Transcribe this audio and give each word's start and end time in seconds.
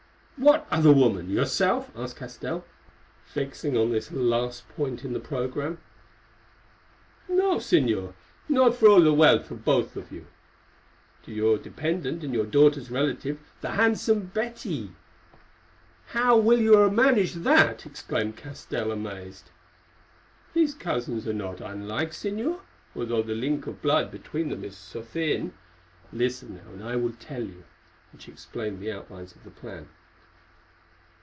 "What 0.37 0.65
other 0.71 0.91
woman? 0.91 1.29
Yourself?" 1.29 1.91
asked 1.95 2.15
Castell, 2.15 2.65
fixing 3.27 3.77
on 3.77 3.91
this 3.91 4.11
last 4.11 4.67
point 4.69 5.05
in 5.05 5.13
the 5.13 5.19
programme. 5.19 5.77
"No, 7.29 7.57
Señor, 7.57 8.15
not 8.49 8.73
for 8.73 8.87
all 8.87 9.01
the 9.01 9.13
wealth 9.13 9.51
of 9.51 9.63
both 9.63 9.95
of 9.95 10.11
you. 10.11 10.25
To 11.25 11.31
your 11.31 11.59
dependent 11.59 12.23
and 12.23 12.33
your 12.33 12.47
daughter's 12.47 12.89
relative, 12.89 13.37
the 13.61 13.73
handsome 13.73 14.31
Betty." 14.33 14.95
"How 16.07 16.35
will 16.37 16.59
you 16.59 16.89
manage 16.89 17.33
that?" 17.35 17.85
exclaimed 17.85 18.35
Castell, 18.35 18.91
amazed. 18.91 19.51
"These 20.55 20.73
cousins 20.73 21.27
are 21.27 21.33
not 21.33 21.61
unlike, 21.61 22.13
Señor, 22.13 22.61
although 22.95 23.21
the 23.21 23.35
link 23.35 23.67
of 23.67 23.83
blood 23.83 24.09
between 24.09 24.49
them 24.49 24.63
is 24.63 24.75
so 24.75 25.03
thin. 25.03 25.53
Listen 26.11 26.59
now, 26.75 26.87
I 26.89 26.95
will 26.95 27.13
tell 27.13 27.43
you." 27.43 27.63
And 28.11 28.19
she 28.19 28.31
explained 28.31 28.79
the 28.79 28.91
outlines 28.91 29.35
of 29.35 29.43
her 29.43 29.51
plan. 29.51 29.87